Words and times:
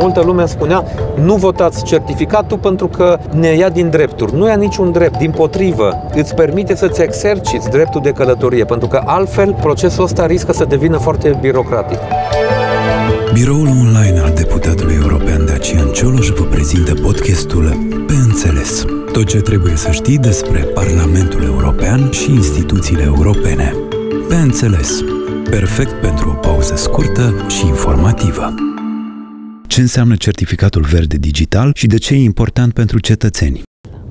Multă 0.00 0.22
lume 0.24 0.40
îmi 0.40 0.48
spunea, 0.48 0.84
nu 1.24 1.34
votați 1.34 1.84
certificatul 1.84 2.58
pentru 2.58 2.86
că 2.86 3.18
ne 3.34 3.48
ia 3.48 3.68
din 3.68 3.90
drepturi. 3.90 4.34
Nu 4.36 4.46
ia 4.46 4.54
niciun 4.54 4.92
drept, 4.92 5.18
din 5.18 5.30
potrivă, 5.30 6.06
îți 6.14 6.34
permite 6.34 6.76
să-ți 6.76 7.02
exerciți 7.02 7.68
dreptul 7.68 8.00
de 8.00 8.10
călătorie, 8.10 8.64
pentru 8.64 8.88
că 8.88 9.02
altfel 9.04 9.56
procesul 9.60 10.04
ăsta 10.04 10.26
riscă 10.26 10.52
să 10.52 10.64
devină 10.64 10.96
foarte 10.96 11.38
birocratic. 11.40 11.98
Biroul 13.32 13.68
online 13.68 14.20
al 14.20 14.32
deputatului 14.34 14.94
european 15.02 15.46
Dacian 15.46 15.88
Cioloș 15.92 16.28
vă 16.28 16.44
prezintă 16.44 16.94
podcastul 17.02 17.76
Pe 18.06 18.12
Înțeles. 18.12 18.84
Tot 19.12 19.24
ce 19.26 19.40
trebuie 19.40 19.76
să 19.76 19.90
știi 19.90 20.18
despre 20.18 20.58
Parlamentul 20.58 21.42
European 21.44 22.10
și 22.10 22.30
instituțiile 22.30 23.02
europene. 23.06 23.74
Pe 24.28 24.34
Înțeles. 24.34 25.00
Perfect 25.50 25.92
pentru 26.00 26.28
o 26.28 26.48
pauză 26.48 26.76
scurtă 26.76 27.46
și 27.48 27.66
informativă. 27.66 28.54
Ce 29.78 29.84
înseamnă 29.84 30.16
certificatul 30.16 30.82
verde 30.82 31.16
digital 31.16 31.70
și 31.74 31.86
de 31.86 31.96
ce 31.96 32.14
e 32.14 32.22
important 32.22 32.72
pentru 32.72 32.98
cetățeni? 32.98 33.62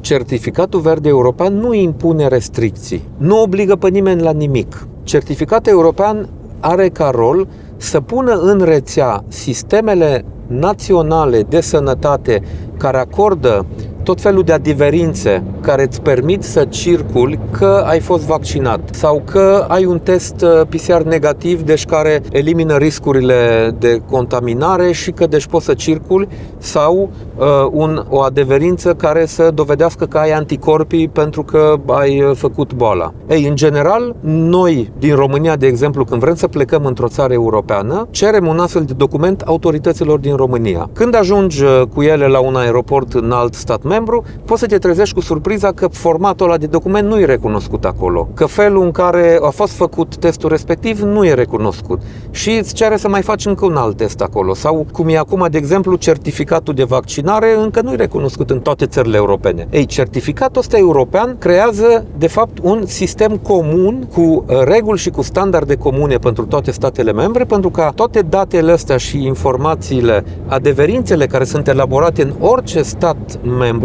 Certificatul 0.00 0.80
verde 0.80 1.08
european 1.08 1.54
nu 1.54 1.74
impune 1.74 2.28
restricții, 2.28 3.04
nu 3.16 3.42
obligă 3.42 3.76
pe 3.76 3.88
nimeni 3.88 4.22
la 4.22 4.32
nimic. 4.32 4.86
Certificatul 5.02 5.72
european 5.72 6.28
are 6.60 6.88
ca 6.88 7.10
rol 7.14 7.48
să 7.76 8.00
pună 8.00 8.32
în 8.32 8.60
rețea 8.60 9.24
sistemele 9.28 10.24
naționale 10.46 11.42
de 11.42 11.60
sănătate 11.60 12.42
care 12.76 12.98
acordă 12.98 13.66
tot 14.02 14.20
felul 14.20 14.42
de 14.42 14.52
adeverințe 14.52 15.42
care 15.60 15.82
îți 15.82 16.00
permit 16.00 16.42
să 16.42 16.64
circuli 16.64 17.38
că 17.50 17.84
ai 17.86 18.00
fost 18.00 18.24
vaccinat 18.24 18.80
sau 18.92 19.22
că 19.24 19.64
ai 19.68 19.84
un 19.84 19.98
test 19.98 20.42
uh, 20.42 20.66
PCR 20.68 21.02
negativ, 21.02 21.62
deci 21.62 21.84
care 21.84 22.22
elimină 22.32 22.76
riscurile 22.76 23.70
de 23.78 24.02
contaminare 24.10 24.92
și 24.92 25.10
că 25.10 25.26
deci 25.26 25.46
poți 25.46 25.64
să 25.64 25.74
circuli 25.74 26.28
sau 26.58 27.10
uh, 27.36 27.46
un, 27.70 28.04
o 28.08 28.20
adeverință 28.20 28.94
care 28.94 29.26
să 29.26 29.50
dovedească 29.54 30.04
că 30.04 30.18
ai 30.18 30.30
anticorpii 30.30 31.08
pentru 31.08 31.42
că 31.42 31.74
ai 31.86 32.22
uh, 32.22 32.36
făcut 32.36 32.74
boala. 32.74 33.12
Ei, 33.28 33.46
în 33.46 33.56
general, 33.56 34.14
noi 34.30 34.92
din 34.98 35.14
România, 35.14 35.56
de 35.56 35.66
exemplu, 35.66 36.04
când 36.04 36.20
vrem 36.20 36.34
să 36.34 36.48
plecăm 36.48 36.84
într-o 36.84 37.08
țară 37.08 37.32
europeană, 37.32 38.06
cerem 38.10 38.46
un 38.46 38.58
astfel 38.58 38.82
de 38.82 38.92
document 38.96 39.40
autorităților 39.40 40.18
din 40.18 40.36
România. 40.36 40.90
Când 40.92 41.14
ajungi 41.14 41.64
uh, 41.64 41.82
cu 41.94 42.02
ele 42.02 42.26
la 42.26 42.38
un 42.38 42.56
aeroport 42.56 43.12
în 43.12 43.32
alt 43.32 43.54
stat 43.54 43.82
membru, 43.90 44.24
poți 44.44 44.60
să 44.60 44.66
te 44.66 44.78
trezești 44.78 45.14
cu 45.14 45.20
surpriza 45.20 45.72
că 45.72 45.86
formatul 45.86 46.46
ăla 46.46 46.56
de 46.56 46.66
document 46.66 47.08
nu 47.08 47.20
e 47.20 47.24
recunoscut 47.24 47.84
acolo, 47.84 48.28
că 48.34 48.46
felul 48.46 48.82
în 48.82 48.90
care 48.90 49.38
a 49.42 49.50
fost 49.50 49.72
făcut 49.72 50.16
testul 50.16 50.48
respectiv 50.48 51.00
nu 51.00 51.26
e 51.26 51.34
recunoscut 51.34 52.00
și 52.30 52.50
îți 52.50 52.74
cere 52.74 52.96
să 52.96 53.08
mai 53.08 53.22
faci 53.22 53.46
încă 53.46 53.64
un 53.64 53.76
alt 53.76 53.96
test 53.96 54.20
acolo 54.20 54.54
sau 54.54 54.86
cum 54.92 55.08
e 55.08 55.16
acum, 55.16 55.46
de 55.50 55.58
exemplu, 55.58 55.96
certificatul 55.96 56.74
de 56.74 56.84
vaccinare 56.84 57.54
încă 57.56 57.80
nu 57.80 57.92
e 57.92 57.96
recunoscut 57.96 58.50
în 58.50 58.60
toate 58.60 58.86
țările 58.86 59.16
europene. 59.16 59.66
Ei, 59.70 59.86
certificatul 59.86 60.60
ăsta 60.60 60.78
european 60.78 61.36
creează, 61.38 62.04
de 62.18 62.26
fapt, 62.26 62.58
un 62.62 62.82
sistem 62.86 63.36
comun 63.36 64.08
cu 64.12 64.20
uh, 64.20 64.62
reguli 64.64 64.98
și 64.98 65.10
cu 65.10 65.22
standarde 65.22 65.76
comune 65.76 66.16
pentru 66.16 66.46
toate 66.46 66.70
statele 66.70 67.12
membre, 67.12 67.44
pentru 67.44 67.70
ca 67.70 67.92
toate 67.94 68.20
datele 68.20 68.72
astea 68.72 68.96
și 68.96 69.24
informațiile, 69.24 70.24
adeverințele 70.46 71.26
care 71.26 71.44
sunt 71.44 71.68
elaborate 71.68 72.22
în 72.22 72.32
orice 72.40 72.82
stat 72.82 73.16
membru 73.58 73.79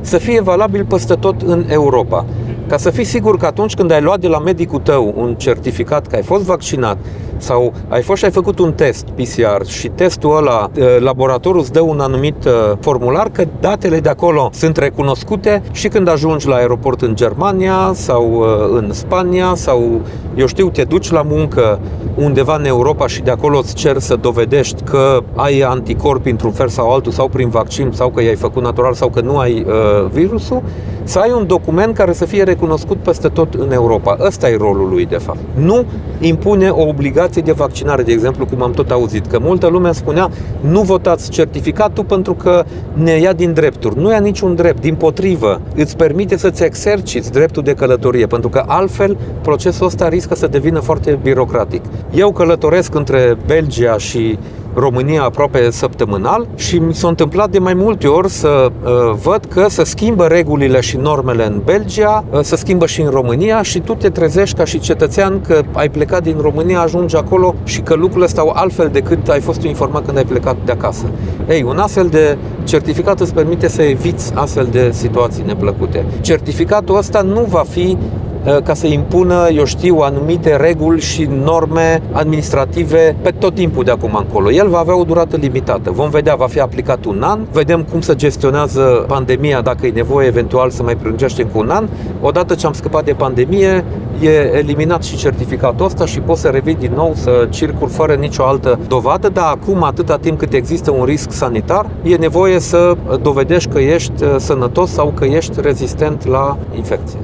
să 0.00 0.18
fie 0.18 0.40
valabil 0.40 0.84
peste 0.84 1.14
tot 1.14 1.42
în 1.42 1.64
Europa. 1.68 2.24
Ca 2.66 2.76
să 2.76 2.90
fii 2.90 3.04
sigur 3.04 3.36
că 3.36 3.46
atunci 3.46 3.74
când 3.74 3.90
ai 3.90 4.00
luat 4.00 4.20
de 4.20 4.28
la 4.28 4.38
medicul 4.38 4.80
tău 4.80 5.14
un 5.16 5.34
certificat 5.34 6.06
că 6.06 6.16
ai 6.16 6.22
fost 6.22 6.44
vaccinat 6.44 6.96
sau 7.40 7.72
ai 7.88 8.02
fost 8.02 8.18
și 8.18 8.24
ai 8.24 8.30
făcut 8.30 8.58
un 8.58 8.72
test 8.72 9.04
PCR 9.14 9.64
și 9.66 9.88
testul 9.88 10.36
ăla, 10.36 10.70
laboratorul 10.98 11.60
îți 11.60 11.72
dă 11.72 11.80
un 11.80 12.00
anumit 12.00 12.36
formular 12.80 13.28
că 13.32 13.44
datele 13.60 14.00
de 14.00 14.08
acolo 14.08 14.50
sunt 14.52 14.76
recunoscute 14.76 15.62
și 15.72 15.88
când 15.88 16.08
ajungi 16.08 16.48
la 16.48 16.54
aeroport 16.54 17.02
în 17.02 17.14
Germania 17.14 17.90
sau 17.94 18.44
în 18.72 18.92
Spania 18.92 19.52
sau, 19.54 20.00
eu 20.34 20.46
știu, 20.46 20.70
te 20.70 20.84
duci 20.84 21.10
la 21.10 21.22
muncă 21.22 21.78
undeva 22.14 22.56
în 22.56 22.64
Europa 22.64 23.06
și 23.06 23.22
de 23.22 23.30
acolo 23.30 23.58
îți 23.58 23.74
cer 23.74 23.98
să 23.98 24.16
dovedești 24.16 24.82
că 24.82 25.18
ai 25.34 25.60
anticorpi 25.60 26.30
într-un 26.30 26.52
fel 26.52 26.68
sau 26.68 26.92
altul 26.92 27.12
sau 27.12 27.28
prin 27.28 27.48
vaccin 27.48 27.90
sau 27.92 28.08
că 28.08 28.22
i-ai 28.22 28.34
făcut 28.34 28.62
natural 28.62 28.92
sau 28.94 29.08
că 29.08 29.20
nu 29.20 29.38
ai 29.38 29.64
uh, 29.66 30.10
virusul, 30.12 30.62
să 31.02 31.18
ai 31.18 31.32
un 31.36 31.46
document 31.46 31.94
care 31.94 32.12
să 32.12 32.24
fie 32.24 32.42
recunoscut 32.42 32.96
peste 32.96 33.28
tot 33.28 33.54
în 33.54 33.72
Europa. 33.72 34.16
Ăsta 34.20 34.48
e 34.48 34.56
rolul 34.56 34.88
lui, 34.88 35.06
de 35.06 35.16
fapt. 35.16 35.38
Nu 35.54 35.84
impune 36.20 36.68
o 36.68 36.88
obligație 36.88 37.29
de 37.38 37.52
vaccinare, 37.52 38.02
de 38.02 38.12
exemplu, 38.12 38.46
cum 38.46 38.62
am 38.62 38.70
tot 38.70 38.90
auzit, 38.90 39.26
că 39.26 39.38
multă 39.38 39.66
lume 39.66 39.92
spunea 39.92 40.30
nu 40.60 40.80
votați 40.80 41.30
certificatul 41.30 42.04
pentru 42.04 42.34
că 42.34 42.64
ne 42.92 43.12
ia 43.12 43.32
din 43.32 43.52
drepturi. 43.52 43.98
Nu 43.98 44.10
ia 44.10 44.18
niciun 44.18 44.54
drept, 44.54 44.80
din 44.80 44.94
potrivă, 44.94 45.60
îți 45.74 45.96
permite 45.96 46.36
să-ți 46.36 46.64
exerciți 46.64 47.32
dreptul 47.32 47.62
de 47.62 47.74
călătorie, 47.74 48.26
pentru 48.26 48.48
că 48.48 48.64
altfel 48.66 49.16
procesul 49.42 49.86
ăsta 49.86 50.08
riscă 50.08 50.34
să 50.34 50.46
devină 50.46 50.80
foarte 50.80 51.18
birocratic. 51.22 51.82
Eu 52.14 52.32
călătoresc 52.32 52.94
între 52.94 53.36
Belgia 53.46 53.98
și 53.98 54.38
România 54.74 55.22
aproape 55.22 55.70
săptămânal 55.70 56.48
și 56.54 56.78
mi 56.78 56.94
s-a 56.94 57.08
întâmplat 57.08 57.50
de 57.50 57.58
mai 57.58 57.74
multe 57.74 58.06
ori 58.06 58.28
să 58.28 58.70
uh, 58.82 58.90
văd 59.22 59.44
că 59.44 59.66
se 59.68 59.84
schimbă 59.84 60.26
regulile 60.26 60.80
și 60.80 60.96
normele 60.96 61.46
în 61.46 61.60
Belgia, 61.64 62.24
uh, 62.30 62.40
se 62.42 62.56
schimbă 62.56 62.86
și 62.86 63.00
în 63.00 63.10
România 63.10 63.62
și 63.62 63.80
tu 63.80 63.94
te 63.94 64.08
trezești 64.08 64.56
ca 64.56 64.64
și 64.64 64.78
cetățean 64.78 65.40
că 65.40 65.62
ai 65.72 65.88
plecat 65.88 66.22
din 66.22 66.36
România, 66.40 66.80
ajungi 66.80 67.16
acolo 67.16 67.54
și 67.64 67.80
că 67.80 67.94
lucrurile 67.94 68.26
stau 68.26 68.52
altfel 68.54 68.88
decât 68.92 69.28
ai 69.28 69.40
fost 69.40 69.62
informat 69.62 70.04
când 70.04 70.16
ai 70.16 70.24
plecat 70.24 70.56
de 70.64 70.72
acasă. 70.72 71.04
Ei, 71.48 71.62
un 71.62 71.78
astfel 71.78 72.06
de 72.06 72.38
certificat 72.64 73.20
îți 73.20 73.34
permite 73.34 73.68
să 73.68 73.82
eviți 73.82 74.32
astfel 74.34 74.68
de 74.70 74.90
situații 74.92 75.44
neplăcute. 75.46 76.04
Certificatul 76.20 76.96
ăsta 76.96 77.20
nu 77.20 77.46
va 77.48 77.64
fi 77.68 77.96
Uh, 77.96 78.29
ca 78.64 78.74
să 78.74 78.86
impună, 78.86 79.48
eu 79.54 79.64
știu, 79.64 79.98
anumite 79.98 80.56
reguli 80.56 81.00
și 81.00 81.28
norme 81.44 82.02
administrative 82.12 83.16
pe 83.22 83.30
tot 83.30 83.54
timpul 83.54 83.84
de 83.84 83.90
acum 83.90 84.14
încolo. 84.18 84.50
El 84.52 84.68
va 84.68 84.78
avea 84.78 84.98
o 84.98 85.04
durată 85.04 85.36
limitată. 85.36 85.90
Vom 85.90 86.10
vedea, 86.10 86.34
va 86.34 86.46
fi 86.46 86.60
aplicat 86.60 87.04
un 87.04 87.22
an, 87.22 87.40
vedem 87.52 87.82
cum 87.90 88.00
se 88.00 88.14
gestionează 88.14 89.04
pandemia, 89.06 89.60
dacă 89.60 89.86
e 89.86 89.90
nevoie 89.90 90.26
eventual 90.26 90.70
să 90.70 90.82
mai 90.82 90.96
prelungește 90.96 91.42
cu 91.42 91.58
un 91.58 91.68
an. 91.70 91.88
Odată 92.20 92.54
ce 92.54 92.66
am 92.66 92.72
scăpat 92.72 93.04
de 93.04 93.12
pandemie, 93.12 93.84
e 94.20 94.56
eliminat 94.56 95.02
și 95.02 95.16
certificatul 95.16 95.84
ăsta 95.86 96.06
și 96.06 96.20
poți 96.20 96.40
să 96.40 96.48
revii 96.48 96.74
din 96.74 96.92
nou 96.94 97.12
să 97.14 97.46
circul 97.50 97.88
fără 97.88 98.14
nicio 98.14 98.44
altă 98.44 98.78
dovadă, 98.88 99.28
dar 99.28 99.46
acum, 99.46 99.82
atâta 99.82 100.18
timp 100.18 100.38
cât 100.38 100.52
există 100.52 100.90
un 100.90 101.04
risc 101.04 101.30
sanitar, 101.30 101.86
e 102.02 102.14
nevoie 102.14 102.58
să 102.58 102.96
dovedești 103.22 103.70
că 103.70 103.78
ești 103.78 104.22
uh, 104.22 104.34
sănătos 104.38 104.90
sau 104.90 105.12
că 105.14 105.24
ești 105.24 105.60
rezistent 105.60 106.26
la 106.26 106.56
infecție. 106.74 107.18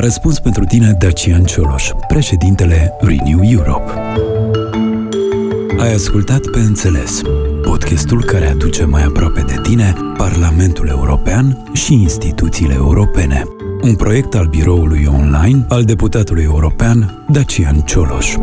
A 0.00 0.02
răspuns 0.02 0.38
pentru 0.38 0.64
tine 0.64 0.96
Dacian 0.98 1.44
Cioloș, 1.44 1.90
președintele 2.08 2.92
Renew 3.00 3.40
Europe. 3.42 3.90
Ai 5.78 5.92
ascultat 5.94 6.40
pe 6.46 6.58
înțeles 6.58 7.20
podcastul 7.62 8.24
care 8.24 8.46
aduce 8.46 8.84
mai 8.84 9.02
aproape 9.02 9.40
de 9.40 9.60
tine 9.62 9.94
Parlamentul 10.16 10.88
European 10.88 11.62
și 11.72 11.92
instituțiile 11.92 12.74
europene. 12.74 13.44
Un 13.82 13.94
proiect 13.94 14.34
al 14.34 14.46
biroului 14.46 15.06
online 15.06 15.64
al 15.68 15.84
deputatului 15.84 16.42
european 16.42 17.24
Dacian 17.28 17.80
Cioloș. 17.80 18.34